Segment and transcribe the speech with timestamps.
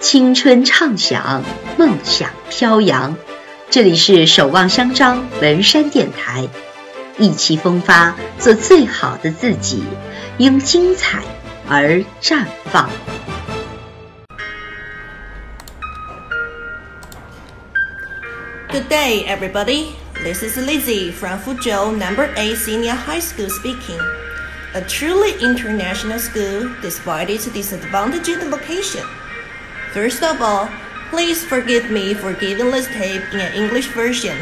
[0.00, 1.42] 青春畅想，
[1.76, 3.16] 梦想飘扬。
[3.68, 6.48] 这里是守望相张文山电台，
[7.18, 9.82] 意气风发，做最好的自己，
[10.36, 11.20] 因精彩
[11.68, 12.88] 而绽放。
[18.70, 19.86] Good day, everybody.
[20.22, 23.98] This is Lizzie from Fuzhou Number 8 Senior High School speaking.
[24.74, 29.02] A truly international school despite its disadvantaged location.
[29.92, 30.68] First of all,
[31.08, 34.36] please forgive me for giving this tape in an English version.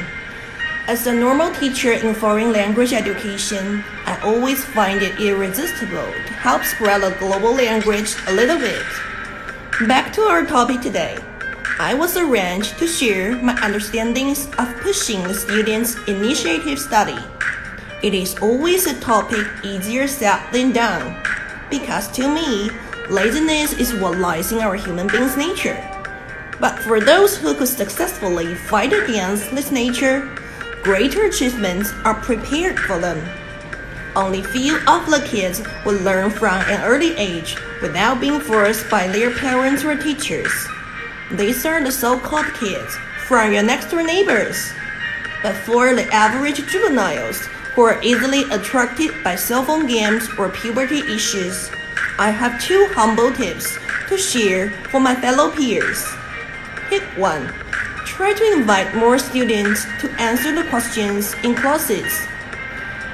[0.88, 6.65] As a normal teacher in foreign language education, I always find it irresistible to help
[6.65, 8.87] spread the global language a little bit.
[9.87, 11.16] Back to our topic today.
[11.79, 17.19] I was arranged to share my understandings of pushing the students' initiative study.
[18.02, 21.16] It is always a topic easier said than done,
[21.71, 22.71] because to me,
[23.10, 25.77] laziness is what lies in our human beings' nature.
[26.59, 30.35] But for those who could successfully fight against this nature,
[30.82, 33.23] greater achievements are prepared for them.
[34.16, 39.07] Only few of the kids will learn from an early age without being forced by
[39.09, 40.51] their parents or teachers.
[41.30, 44.73] These are the so-called kids from your next door neighbors.
[45.43, 51.01] But for the average juveniles who are easily attracted by cell phone games or puberty
[51.01, 51.70] issues,
[52.19, 53.77] I have two humble tips
[54.09, 56.03] to share for my fellow peers.
[56.89, 57.53] Tip 1.
[58.07, 62.09] Try to invite more students to answer the questions in classes.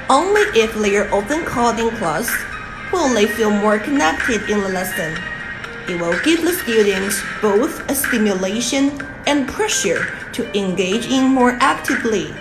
[0.09, 2.31] Only if they are often called in class
[2.93, 5.19] will they feel more connected in the lesson.
[5.89, 12.31] It will give the students both a stimulation and pressure to engage in more actively.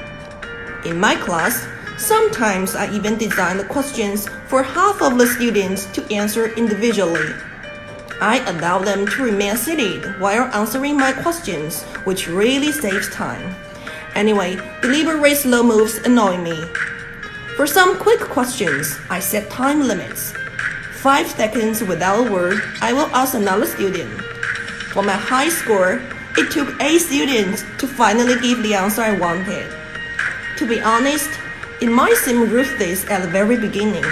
[0.85, 1.67] In my class,
[2.03, 7.31] sometimes I even design the questions for half of the students to answer individually.
[8.21, 13.55] I allow them to remain seated while answering my questions, which really saves time.
[14.15, 16.61] Anyway, deliberate slow moves annoy me.
[17.57, 20.35] For some quick questions, I set time limits.
[20.99, 24.11] Five seconds without a word, I will ask another student.
[24.93, 26.03] For my high score,
[26.37, 29.71] it took eight students to finally give the answer I wanted.
[30.59, 31.31] To be honest,
[31.83, 34.05] it might seem ruthless at the very beginning,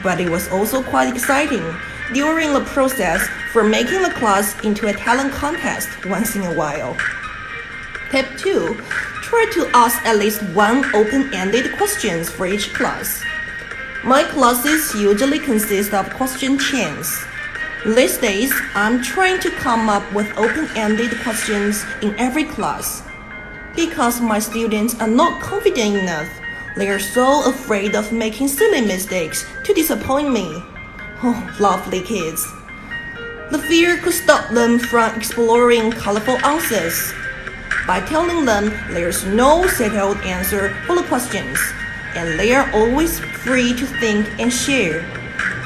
[0.00, 1.64] but it was also quite exciting
[2.12, 6.96] during the process for making the class into a talent contest once in a while.
[8.12, 8.80] Tip 2.
[9.22, 13.24] Try to ask at least one open-ended questions for each class.
[14.04, 17.24] My classes usually consist of question chains.
[17.84, 23.02] These days, I'm trying to come up with open-ended questions in every class.
[23.74, 26.28] Because my students are not confident enough,
[26.76, 30.62] they are so afraid of making silly mistakes to disappoint me.
[31.22, 32.46] Oh, lovely kids.
[33.50, 37.12] The fear could stop them from exploring colorful answers
[37.86, 41.58] by telling them there's no settled answer for the questions,
[42.14, 45.04] and they are always free to think and share.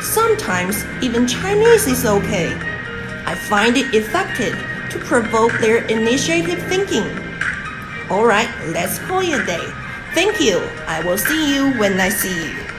[0.01, 2.53] Sometimes even Chinese is okay.
[3.27, 4.55] I find it effective
[4.91, 7.07] to provoke their initiative thinking.
[8.11, 9.84] Alright, let's call it a day.
[10.15, 10.59] Thank you.
[10.87, 12.74] I will see you when I see you.